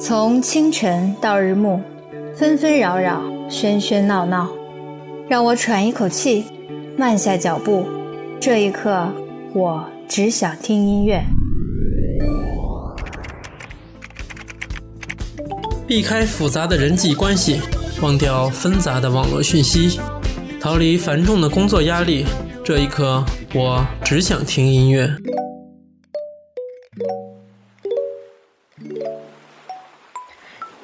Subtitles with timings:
[0.00, 1.80] 从清晨到日暮，
[2.34, 4.48] 纷纷扰扰，喧喧闹闹，
[5.28, 6.44] 让我喘一口气，
[6.96, 7.86] 慢下脚步。
[8.40, 9.08] 这一刻，
[9.54, 11.22] 我只想听音乐。
[15.86, 17.60] 避开复杂的人际关系，
[18.02, 19.98] 忘掉纷杂的网络讯息，
[20.60, 22.26] 逃离繁重的工作压力。
[22.64, 25.10] 这一刻，我只想听音乐。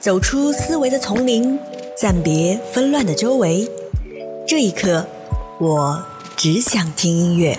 [0.07, 1.59] 走出思维的丛林，
[1.97, 3.69] 暂别纷乱的周围。
[4.47, 5.05] 这一刻，
[5.59, 6.01] 我
[6.37, 7.59] 只想听音乐。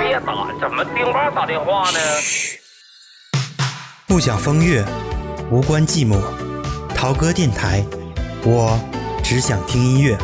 [0.00, 1.98] 别打，怎么丁妈打电话呢？
[4.08, 4.84] 不想风月，
[5.52, 6.20] 无关寂寞。
[6.92, 7.84] 陶哥电台，
[8.42, 8.76] 我
[9.22, 10.18] 只想听音乐。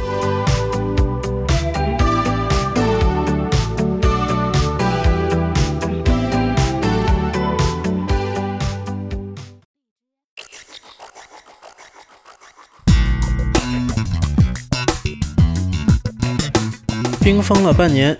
[17.46, 18.12] 封了半年，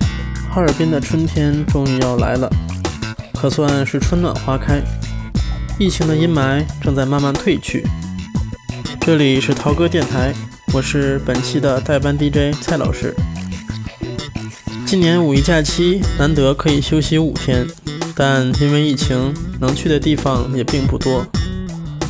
[0.48, 2.48] 哈尔滨的春天终于要来了，
[3.34, 4.80] 可算是春暖花开。
[5.80, 7.84] 疫情的阴霾正在慢慢褪去。
[9.00, 10.32] 这里是涛哥电台，
[10.72, 13.12] 我是本期的代班 DJ 蔡老师。
[14.86, 17.66] 今年五一假期难得可以休息五天，
[18.14, 21.26] 但因为疫情，能去的地方也并不多。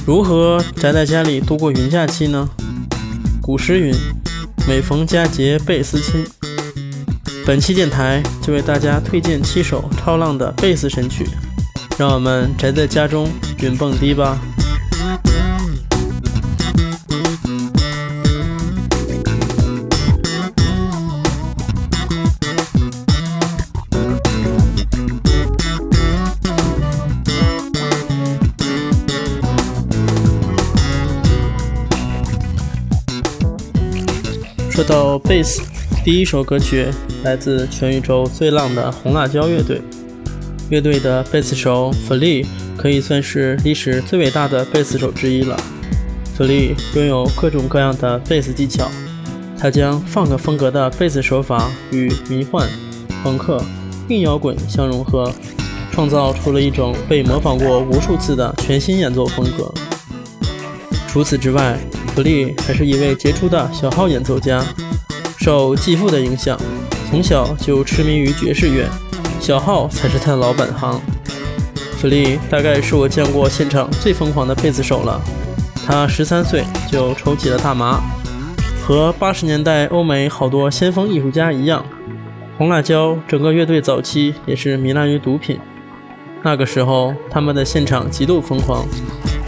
[0.06, 2.46] 如何宅在家里度过云假期呢？
[3.40, 3.94] 古诗云
[4.68, 6.22] ：“每逢佳节倍思亲。”
[7.46, 11.24] 本期电台就为大家推荐七首超浪的贝斯神曲。
[11.96, 13.30] 让我们宅在家中
[13.62, 14.36] 云蹦迪吧。
[34.68, 35.62] 说到贝斯，
[36.06, 36.86] 第一首歌曲
[37.24, 39.82] 来自全宇宙最浪的红辣椒乐队。
[40.70, 42.46] 乐队的贝斯手弗利
[42.78, 45.58] 可以算是历史最伟大的贝斯手之一了。
[46.32, 48.88] 弗利拥有各种各样的贝斯技巧，
[49.58, 52.68] 他将放克风格的贝斯手法与迷幻、
[53.24, 53.60] 朋克、
[54.08, 55.32] 硬摇滚相融合，
[55.90, 59.74] 创造出了一种被模仿过无数次的全新演奏风格。
[61.08, 61.76] 除此之外，
[62.14, 64.64] 弗利还是一位杰出的小号演奏家，
[65.46, 66.58] 受继父的影响，
[67.08, 68.84] 从小就痴迷于爵士乐。
[69.38, 71.00] 小号才是他的老本行。
[71.96, 75.22] 弗利大概是我见过现场最疯狂的贝斯手了。
[75.86, 78.00] 他十三岁就抽起了大麻，
[78.84, 81.86] 和八十年代欧美好多先锋艺术家一样，
[82.58, 85.60] 红辣椒整个乐队早期也是糜烂于毒品。
[86.42, 88.84] 那个时候他们的现场极度疯狂。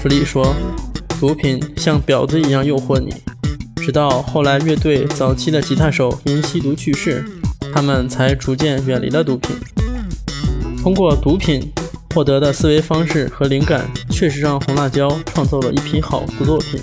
[0.00, 0.54] 弗利说，
[1.18, 3.12] 毒品像婊子一样诱惑你。
[3.88, 7.24] 直到后来乐队早期的吉他手因吸毒去世，
[7.72, 9.56] 他们才逐渐远离了毒品。
[10.82, 11.72] 通过毒品
[12.14, 16.78] 获得的思维方式和灵感，确实让红辣椒创作了一批好的作品。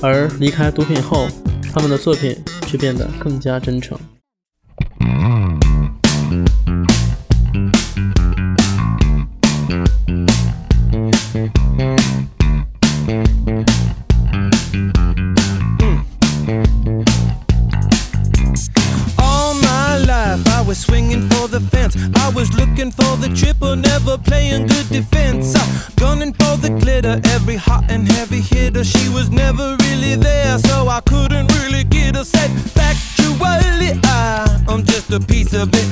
[0.00, 1.28] 而离开毒品后，
[1.74, 2.34] 他们的作品
[2.66, 3.98] 却变得更加真诚。
[35.60, 35.89] a bit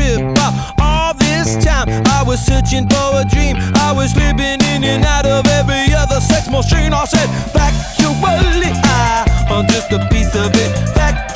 [0.00, 0.20] trip.
[0.38, 3.56] Uh, all this time, I was searching for a dream.
[3.74, 6.92] I was slipping in and out of every other sex machine.
[6.92, 10.70] I said, factually, I, am just a piece of it.
[10.96, 11.29] Factually,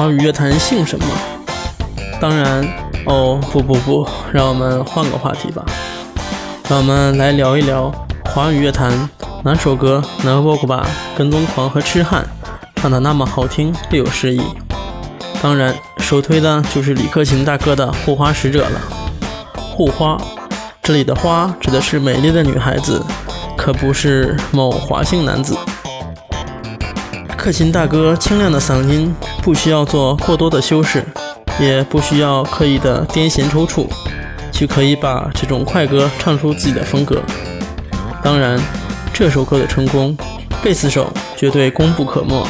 [0.00, 1.04] 华语乐坛姓什么，
[2.18, 2.66] 当然，
[3.04, 5.62] 哦不不不，让我们换个话题吧，
[6.70, 7.92] 让我们来聊一聊
[8.24, 8.90] 华语乐坛
[9.44, 12.24] 哪首歌能够把跟踪狂和痴汉
[12.76, 14.40] 唱得那么好听又有诗意。
[15.42, 18.80] 当然，首推的就是李克勤大哥的《护花使者》了。
[19.54, 20.18] 护花，
[20.82, 23.04] 这里的花指的是美丽的女孩子，
[23.54, 25.54] 可不是某华姓男子。
[27.40, 31.02] 克勤大哥清亮的嗓音不需要做过多的修饰，
[31.58, 33.88] 也不需要刻意的癫痫抽搐，
[34.52, 37.22] 就可以把这种快歌唱出自己的风格。
[38.22, 38.60] 当然，
[39.10, 40.14] 这首歌的成功，
[40.62, 42.46] 贝斯手绝对功不可没。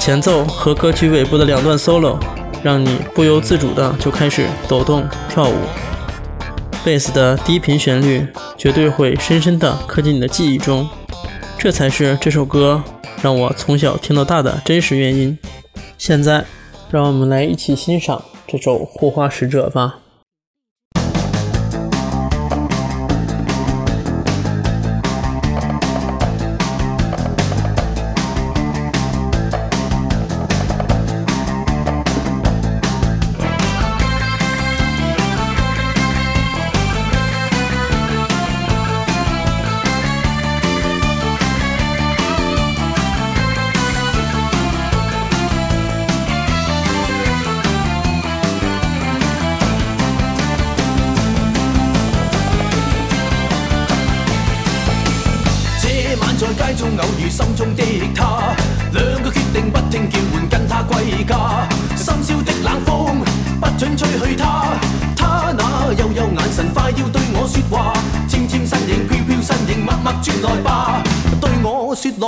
[0.00, 2.18] 前奏和歌曲尾部的两段 solo，
[2.64, 5.54] 让你不由自主的就开始抖动跳舞。
[6.84, 8.26] 贝斯的低频旋律
[8.58, 10.84] 绝对会深深的刻进你的记忆中，
[11.56, 12.82] 这才是这首歌
[13.22, 15.38] 让我从小听到大的真实原因。
[15.96, 16.44] 现在，
[16.90, 20.00] 让我们来一起欣赏这首《护花使者》吧。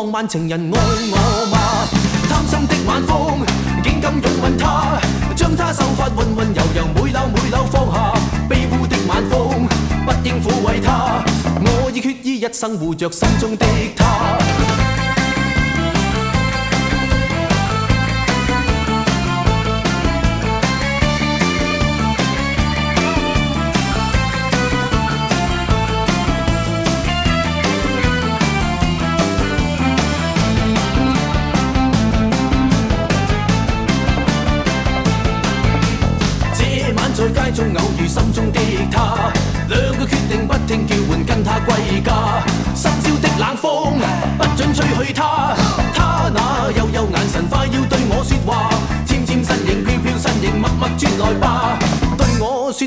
[0.06, 0.78] 浪漫情人爱
[1.10, 1.58] 我吗？
[2.28, 3.44] 贪心的晚风，
[3.82, 5.00] 竟敢拥吻她，
[5.34, 8.14] 将她秀发温温柔柔，每缕每缕放下。
[8.48, 9.66] 卑污的晚风，
[10.06, 11.24] 不应抚慰她，
[11.60, 15.05] 我已决意一生护着心中的她。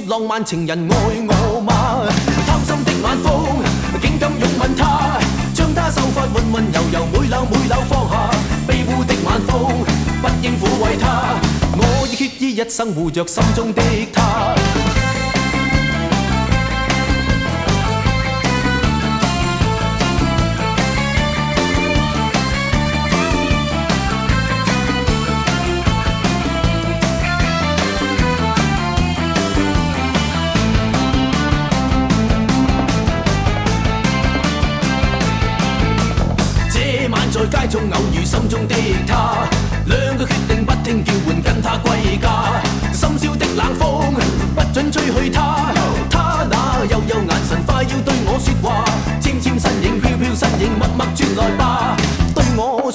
[0.10, 0.96] 浪漫情人爱
[1.28, 2.04] 我吗？
[2.48, 3.62] 贪心的晚风
[4.01, 5.20] 竟敢拥吻她，
[5.54, 8.32] 将她秀发温温柔柔，每缕每缕放下。
[8.68, 9.86] 卑污的晚风
[10.20, 11.36] 不应抚慰她，
[11.78, 15.09] 我已决意一生护着心中的她。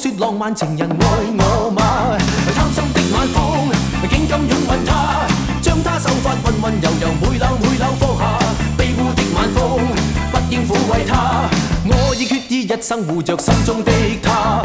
[0.04, 1.06] 说浪漫情人爱
[1.38, 2.18] 我吗？
[2.54, 3.70] 贪心的晚风
[4.10, 5.26] 竟敢拥吻她，
[5.62, 8.38] 将她秀发温温柔柔，每缕每缕放下。
[8.76, 9.80] 卑污的晚风
[10.30, 11.48] 不应抚慰她，
[11.86, 13.90] 我已决意一生护着心中的
[14.22, 14.62] 她。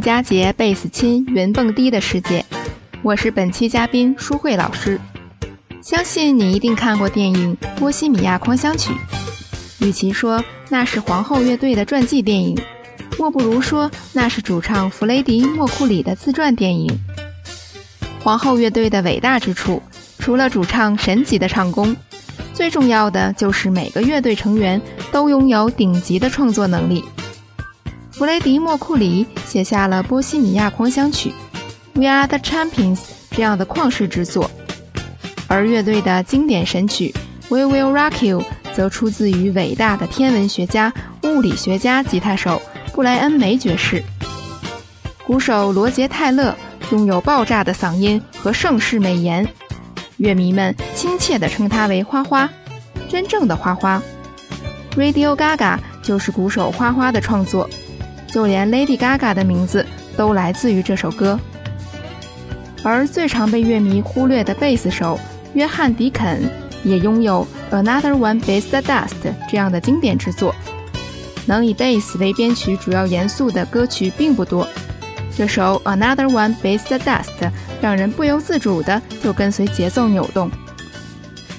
[0.00, 2.44] 佳节贝斯亲云蹦迪的世界，
[3.02, 5.00] 我是本期嘉宾舒慧老师。
[5.80, 8.92] 相信你一定看过电影《波西米亚狂想曲》，
[9.86, 12.58] 与其说那是皇后乐队的传记电影，
[13.18, 16.90] 莫不如说那是主唱弗雷迪·莫库里的自传电影。
[18.22, 19.82] 皇后乐队的伟大之处，
[20.18, 21.96] 除了主唱神级的唱功，
[22.52, 27.04] 最重要的就是每个乐队成员都拥有顶级的创作能力。
[28.18, 31.32] 弗雷迪·莫库里写下了《波西米亚狂想曲》
[32.00, 32.96] 《We Are the Champions》
[33.30, 34.50] 这样的旷世之作，
[35.46, 37.14] 而乐队的经典神曲
[37.48, 38.40] 《We Will Rock You》
[38.74, 42.60] 则出自于伟大的天文学家、物理学家、吉他手
[42.92, 44.02] 布莱恩·梅爵士。
[45.24, 46.52] 鼓手罗杰·泰勒
[46.90, 49.46] 拥有爆炸的嗓音和盛世美颜，
[50.16, 52.50] 乐迷们亲切地称他为“花花”，
[53.08, 54.02] 真正的花花。
[54.96, 57.70] Radio Gaga 就是鼓手花花的创作。
[58.32, 59.84] 就连 Lady Gaga 的名字
[60.16, 61.38] 都来自于这首歌。
[62.84, 65.18] 而最常被乐迷忽略的贝斯手
[65.54, 66.48] 约翰·迪肯
[66.84, 69.08] 也拥有《Another One Bites the Dust》
[69.50, 70.54] 这样的经典之作。
[71.44, 74.68] 能以贝斯为编曲主要元素的歌曲并不多，
[75.36, 77.40] 这首《Another One Bites the Dust》
[77.80, 80.50] 让人不由自主的就跟随节奏扭动。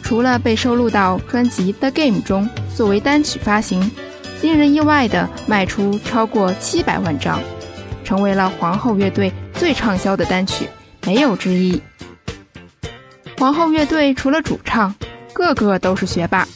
[0.02, 3.92] 除了被收录到专辑《The Game》中作为单曲发行。
[4.41, 7.41] 令人意外的卖出超过七百万张，
[8.03, 10.67] 成为了皇后乐队最畅销的单曲，
[11.05, 11.81] 没有之一。
[13.38, 14.93] 皇后乐队除了主唱，
[15.34, 16.48] 个个都是学霸。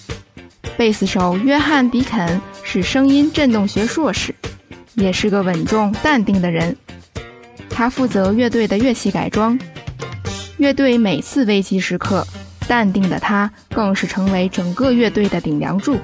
[0.76, 4.34] 贝斯手约翰·迪肯是声音振动学硕士，
[4.96, 6.76] 也是个稳重淡定的人。
[7.70, 9.58] 他负责乐队的乐器改装，
[10.58, 12.26] 乐队每次危机时刻，
[12.68, 15.98] 淡定的他更是成为整个乐队的顶梁柱。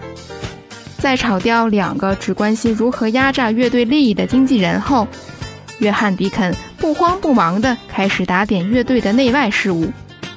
[1.00, 5.08] 在炒掉两个只关心如何压榨乐队利益的经纪人后，
[5.79, 9.89] 约翰·迪肯不慌不忙地开始打点乐队的内外事务，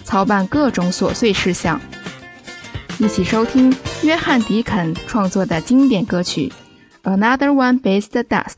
[0.05, 1.81] 操办各种琐碎事项。
[2.99, 6.53] 一起收听约翰·迪肯创作的经典歌曲
[7.19, 8.55] 《Another One Based Dust》。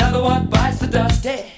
[0.00, 1.24] Another one bites the dust.
[1.24, 1.52] Hey,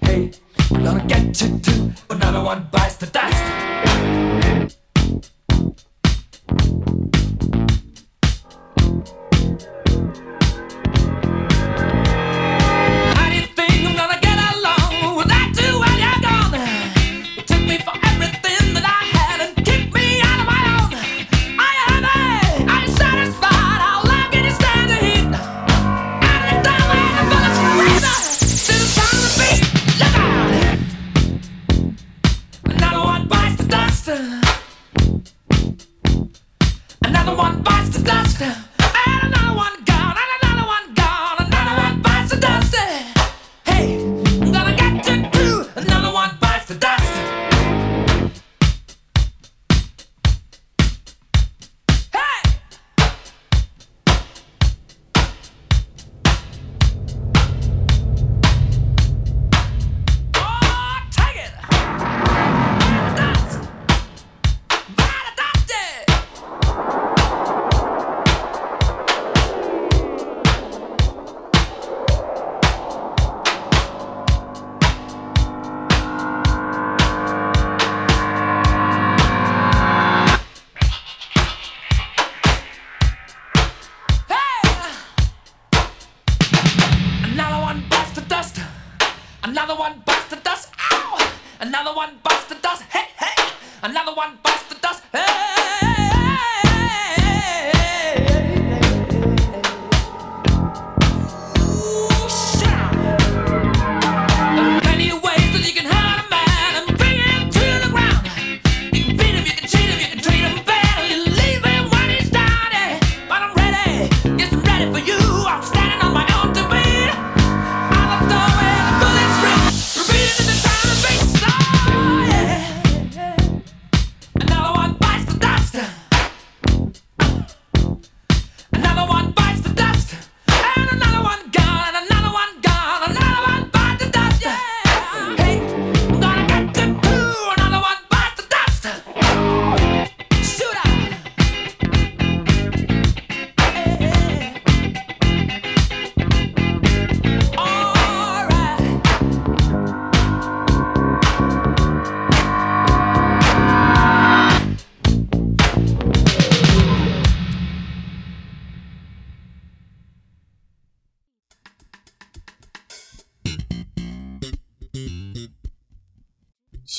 [0.00, 0.32] hey,
[0.70, 1.92] gonna get you too.
[2.10, 4.35] Another one bites the dust.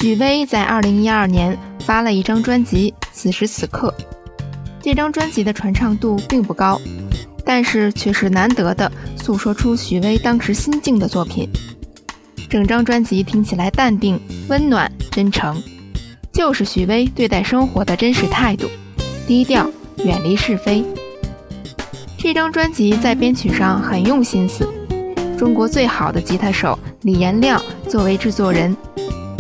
[0.07, 3.93] 许巍在二零一二年发了一张专辑《此时此刻》，
[4.81, 6.79] 这张专辑的传唱度并不高，
[7.43, 8.89] 但是却是难得的
[9.21, 11.49] 诉说出许巍当时心境的作品。
[12.49, 14.17] 整张专辑听起来淡定、
[14.47, 15.61] 温暖、真诚，
[16.31, 18.69] 就是许巍对待生活的真实态度，
[19.27, 19.69] 低调，
[20.05, 20.85] 远离是非。
[22.17, 24.65] 这张专辑在编曲上很用心思，
[25.37, 28.73] 中国最好的吉他手李延亮作为制作人。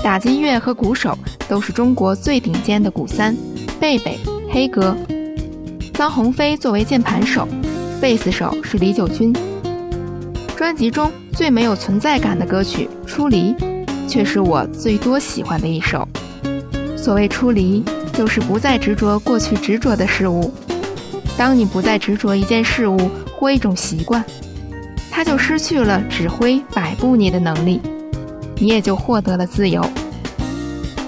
[0.07, 1.17] 打击乐和鼓手
[1.49, 3.35] 都是中国最顶尖的鼓三，
[3.77, 4.17] 贝贝、
[4.49, 4.95] 黑哥。
[5.93, 7.45] 臧鸿飞作为键盘手，
[7.99, 9.35] 贝斯手是李玖君。
[10.55, 13.53] 专辑中最没有存在感的歌曲《出离》，
[14.07, 16.07] 却是我最多喜欢的一首。
[16.95, 20.53] 所谓出离，就是不再执着过去执着的事物。
[21.37, 22.97] 当你不再执着一件事物
[23.37, 24.23] 或一种习惯，
[25.11, 27.81] 它就失去了指挥摆布你的能力。
[28.59, 29.83] 你也就获得了自由。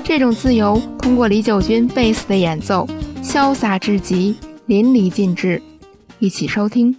[0.03, 2.87] 这种自由通过李九军贝斯的演奏，
[3.23, 4.35] 潇洒至极，
[4.65, 5.61] 淋漓尽致。
[6.19, 6.95] 一起收听。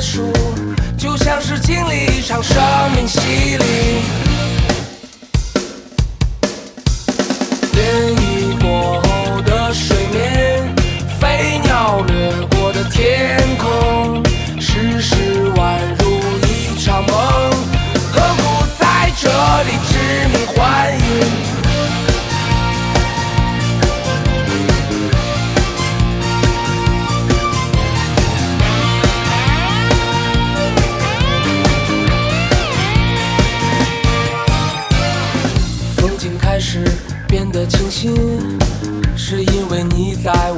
[0.00, 0.32] 束，
[0.96, 2.56] 就像是经历一场生
[2.94, 3.18] 命洗
[3.56, 4.17] 礼。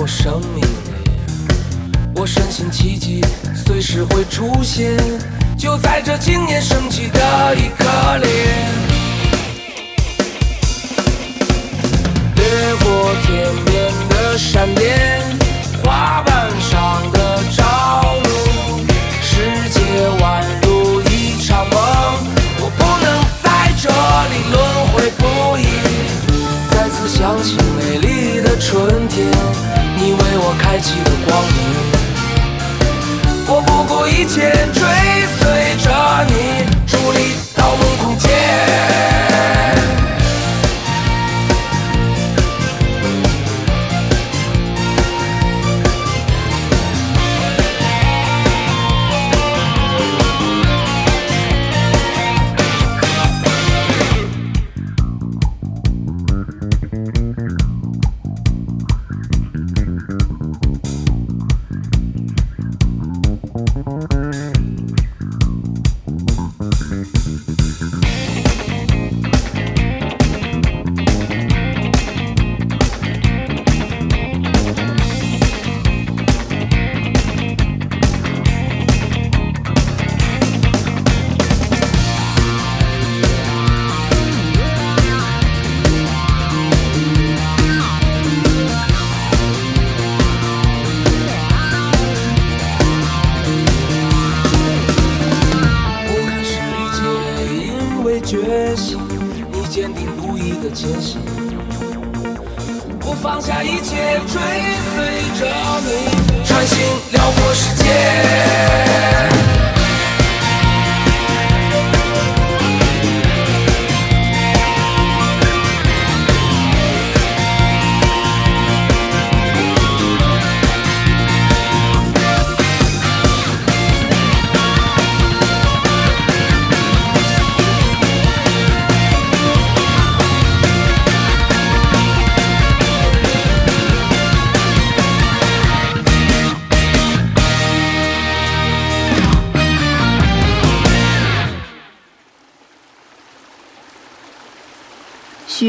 [0.00, 0.66] 我生命里。
[2.16, 3.22] 我深信奇迹
[3.54, 4.96] 随时会出现，
[5.58, 7.84] 就在这今年升起的一刻
[8.16, 8.26] 里。
[12.34, 12.44] 掠
[12.82, 15.20] 过天边的闪电，
[15.84, 18.30] 花瓣上的朝露，
[19.20, 19.80] 世界
[20.18, 21.76] 宛如一场梦，
[22.58, 25.60] 我不能在这里轮回不已。
[26.70, 29.30] 再次想起美丽的春天，
[30.30, 31.58] 为我开启了光明。
[33.48, 34.80] 我不顾一切追
[35.40, 35.76] 随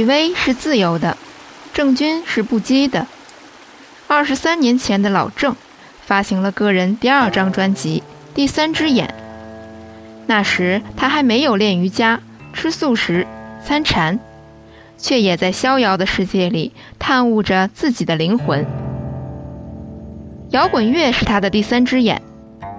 [0.01, 1.15] 许巍是自由的，
[1.75, 3.05] 郑钧是不羁的。
[4.07, 5.55] 二十三年前的老郑
[6.01, 8.01] 发行了个人第二张专辑
[8.35, 9.07] 《第三只眼》，
[10.25, 12.19] 那时他还没有练瑜伽、
[12.51, 13.27] 吃素食、
[13.63, 14.19] 参禅，
[14.97, 18.65] 却也在逍遥的世界里探悟着自己的灵魂。
[20.49, 22.23] 摇滚乐是他的第三只眼，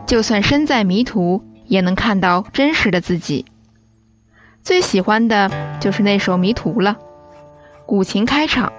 [0.08, 3.44] 就算身在迷途，也能看到真实的自己。
[4.64, 6.96] 最喜欢的就是那首《迷途》了，
[7.86, 8.72] 古琴开场，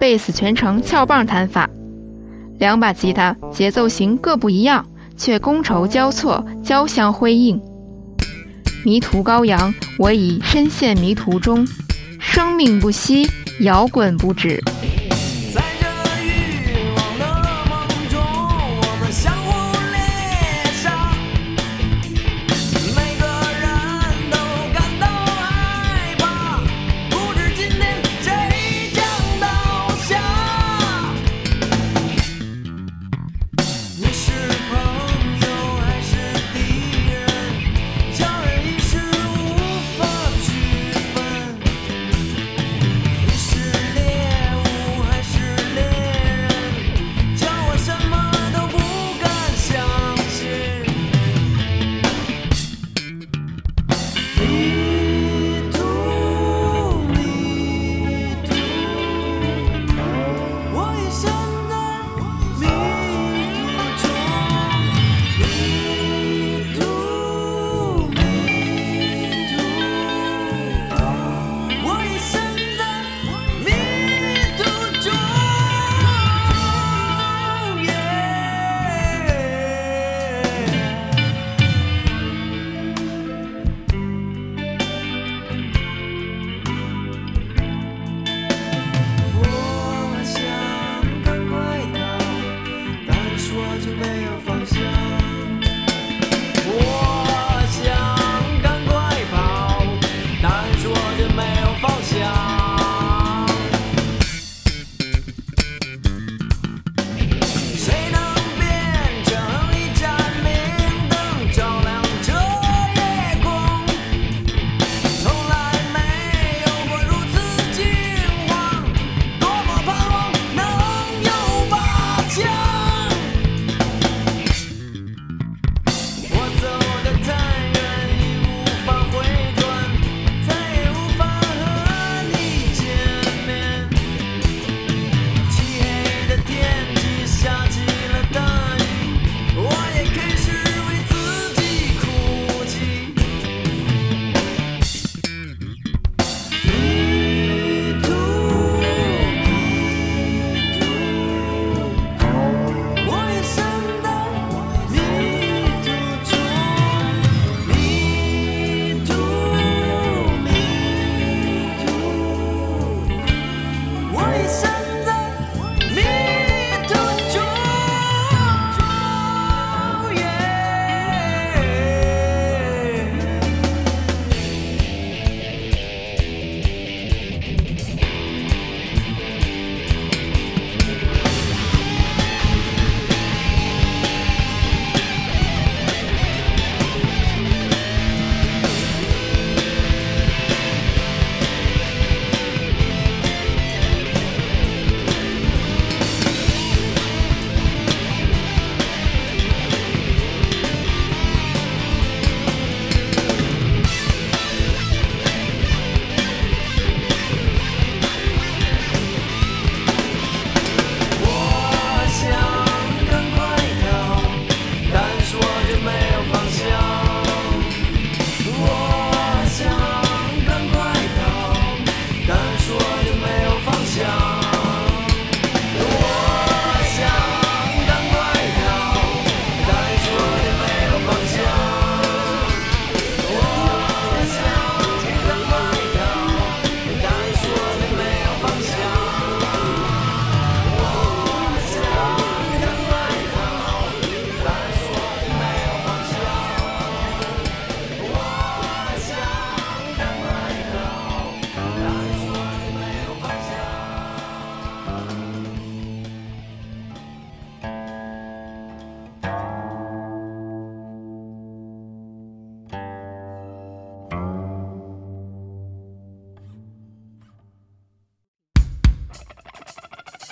[0.00, 1.68] 贝斯全程撬棒弹法，
[2.58, 4.84] 两把吉他节奏型各不一样，
[5.16, 7.60] 却觥筹交错，交相辉映。
[8.84, 11.66] 迷途羔羊，我已深陷迷途中，
[12.18, 13.28] 生命不息，
[13.60, 14.62] 摇滚不止。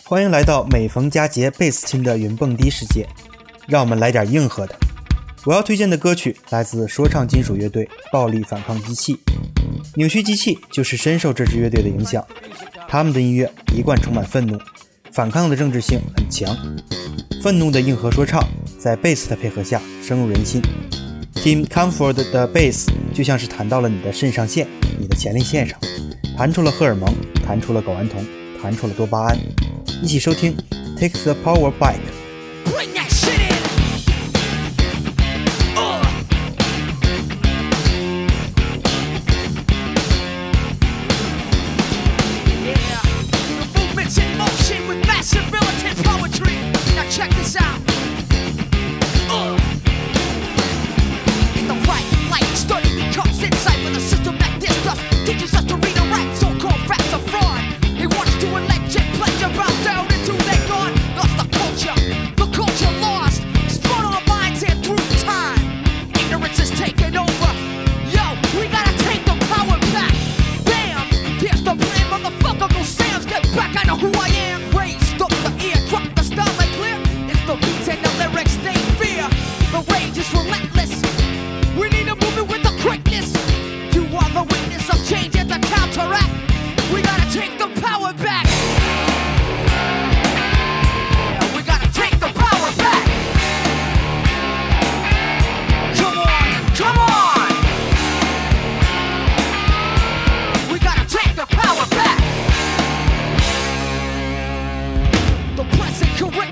[0.08, 3.04] 欢迎来到每逢佳节贝斯亲的云蹦迪世界，
[3.66, 4.78] 让我们来点硬核的。
[5.44, 9.18] 我要推荐的歌曲来自说唱金属乐队暴力反抗机器。
[9.96, 12.24] 扭曲机器就是深受这支乐队的影响，
[12.86, 14.56] 他们的音乐一贯充满愤怒，
[15.10, 16.56] 反抗的政治性很强。
[17.42, 18.40] 愤怒的硬核说唱
[18.78, 20.62] 在贝斯的配合下深入人心。
[21.34, 24.68] Team Comfort 的贝斯就像是弹到了你的肾上腺、
[25.00, 25.76] 你的前列腺上，
[26.38, 27.12] 弹出了荷尔蒙，
[27.44, 28.24] 弹出了睾丸酮，
[28.62, 29.36] 弹出了多巴胺。
[30.02, 30.56] 一起收听
[30.98, 32.15] Take the Power Bike。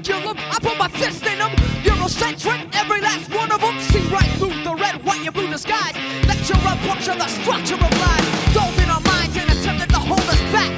[0.03, 1.51] Present curriculum, I put my fist in them.
[1.83, 3.79] Eurocentric, every last one of them.
[3.81, 5.95] See right through the red, white, and blue disguise.
[6.27, 8.55] Lecture a puncture the structure of life.
[8.55, 10.73] Dove in our minds and attempted to hold us back.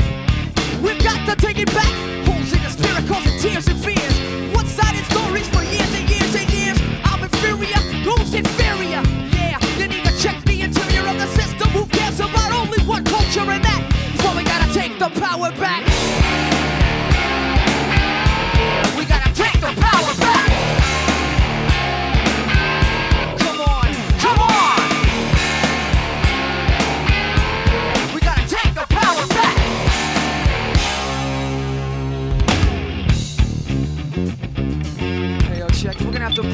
[0.82, 1.92] We've got to take it back.
[2.26, 4.16] Holes in the spirit causing tears and fears.
[4.54, 6.78] One-sided stories for years and years and years.
[7.04, 9.02] I'm inferior, who's inferior?
[9.32, 11.68] Yeah, you need to check the interior of the system.
[11.70, 13.82] Who cares about only one culture and that?
[14.20, 15.85] So we gotta take the power back.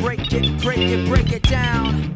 [0.03, 2.12] Break it, break it, break it down.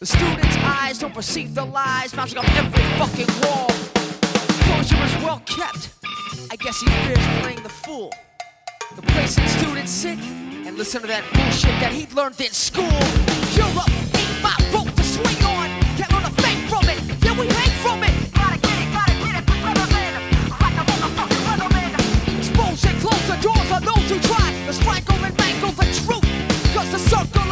[0.00, 3.68] The students' eyes don't perceive the lies bouncing off every fucking wall.
[4.46, 5.90] Composure is well kept.
[6.50, 8.12] I guess he fears playing the fool.
[8.96, 12.98] The place that students sit and listen to that bullshit that he learned in school.
[13.54, 15.68] Europe ain't my rope to swing on.
[15.98, 16.98] Can't learn a thing from it.
[17.24, 18.14] Yeah, we hang from it.
[18.34, 20.12] Gotta get it, gotta get it, Weatherman.
[20.62, 21.90] Like a motherfucking weatherman.
[22.38, 26.26] Expose and close the doors on those who try to strangle and mangle the truth.
[26.74, 27.43] Cause the circle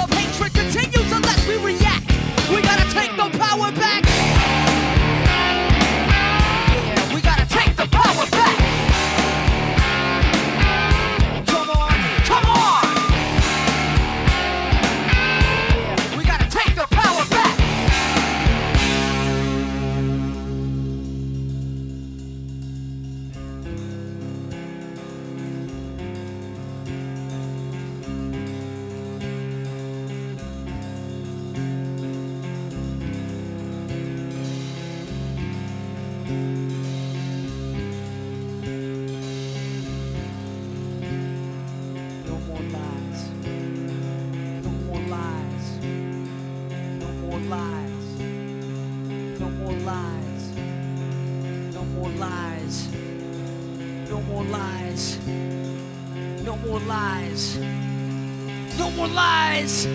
[58.78, 59.86] No more lies.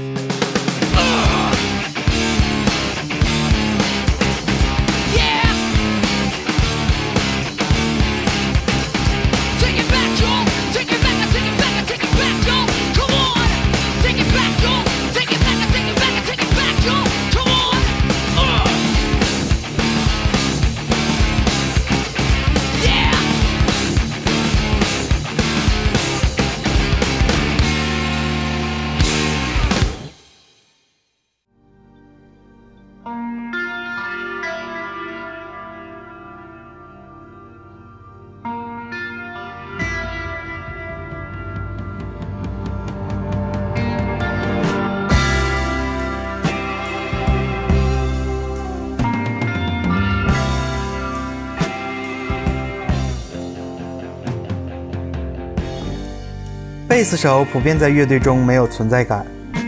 [56.98, 59.24] 贝斯手普遍在乐队中没有存在感，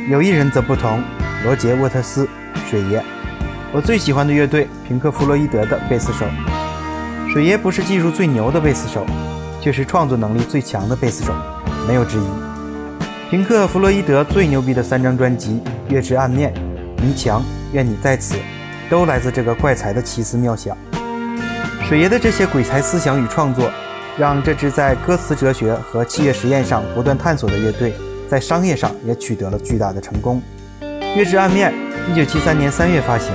[0.09, 1.03] 有一人则不同，
[1.43, 2.27] 罗杰·沃特斯，
[2.67, 2.99] 水爷。
[3.71, 6.25] 我最喜欢的乐队平克·弗洛伊德的贝斯手。
[7.31, 9.05] 水爷不是技术最牛的贝斯手，
[9.61, 11.31] 却是创作能力最强的贝斯手，
[11.87, 12.23] 没有之一。
[13.29, 15.61] 平克·弗洛伊德最牛逼的三张专辑
[15.93, 16.51] 《月之暗面》
[17.03, 17.41] 《迷墙》
[17.73, 18.33] 《愿你在此》，
[18.89, 20.75] 都来自这个怪才的奇思妙想。
[21.87, 23.69] 水爷的这些鬼才思想与创作，
[24.19, 27.93] 让这支在歌词哲学和器乐实验上不断探索的乐队，
[28.27, 30.41] 在商业上也取得了巨大的成功。
[31.15, 31.73] 《月之暗面》
[32.13, 33.31] 1973年3月发行，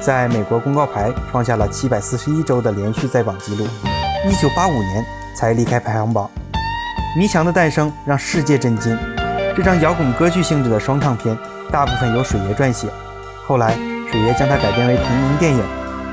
[0.00, 3.66] 在美国公告牌创下了741周的连续在榜纪录
[4.24, 5.04] ，1985年
[5.34, 6.30] 才离开排行榜。
[7.18, 8.96] 《迷墙》的诞生让世界震惊，
[9.56, 11.36] 这张摇滚歌剧性质的双唱片，
[11.72, 12.86] 大部分由水爷撰写，
[13.48, 13.74] 后来
[14.08, 15.60] 水爷将它改编为同名电影，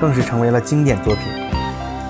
[0.01, 1.24] 更是成为了经典作品。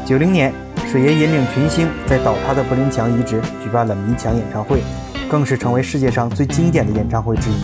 [0.06, 0.54] 九零年，
[0.90, 4.82] 水爷引领群星在倒塌的柏林墙遗址举办了迷墙演唱会，
[5.30, 7.56] 更是成为世界上最经典的演唱会之一。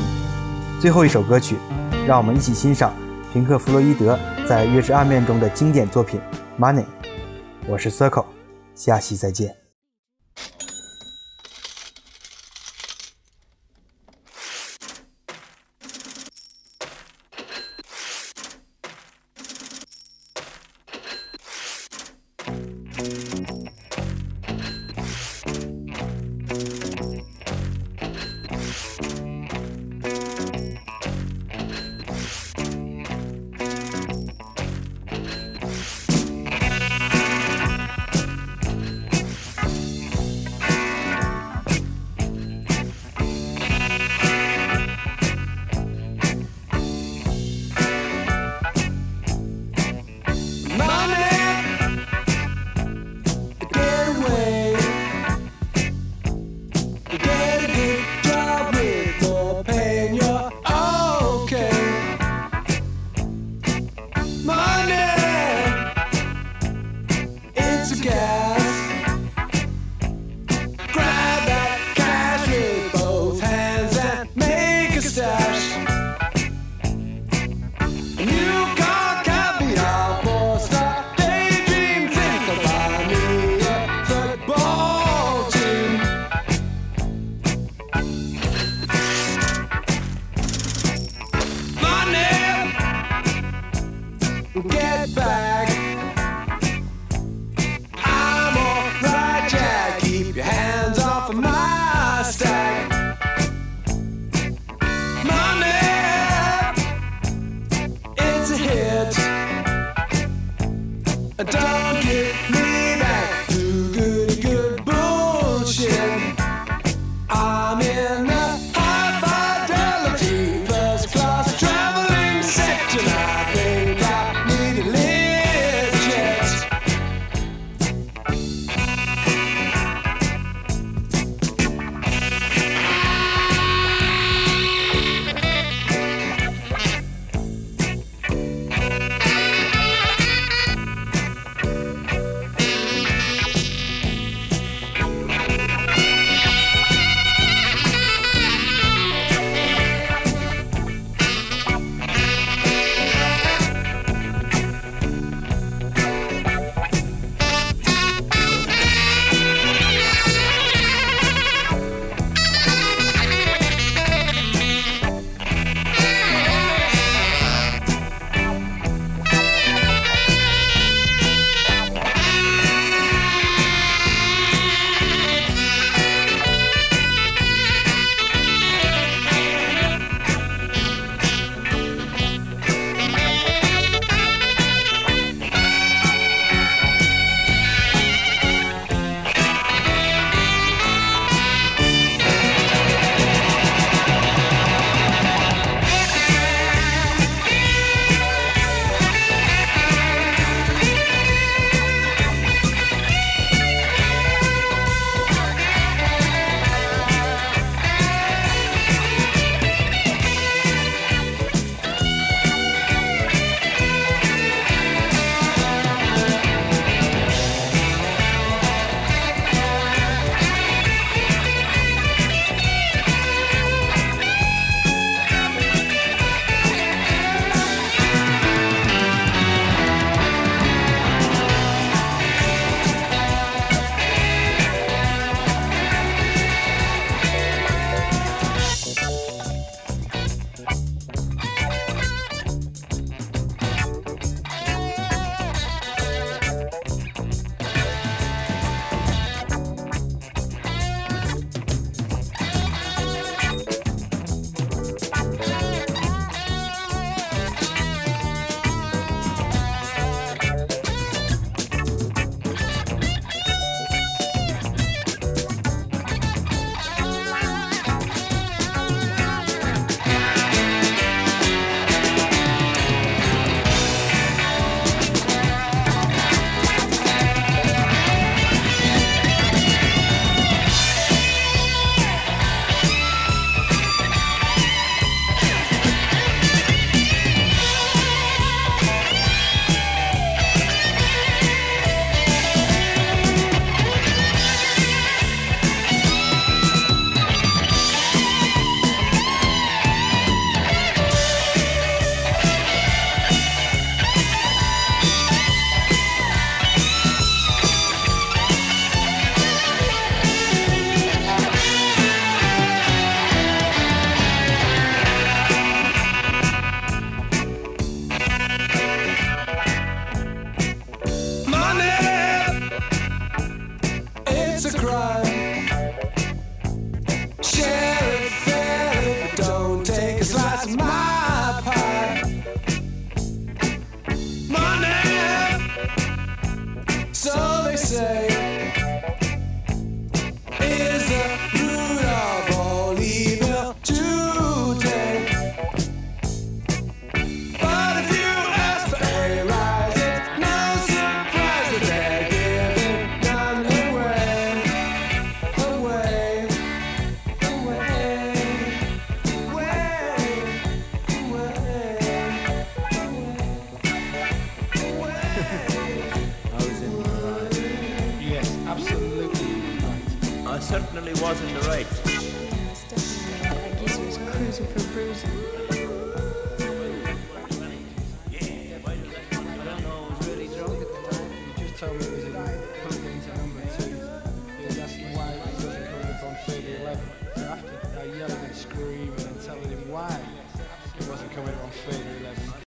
[0.81, 1.55] 最后一首歌曲，
[2.05, 2.93] 让我们一起欣赏
[3.31, 6.19] 平克·弗洛伊德在《月之暗面》中的经典作品
[6.61, 6.81] 《Money》。
[7.65, 8.25] 我是 Circle，
[8.75, 9.62] 下期再见。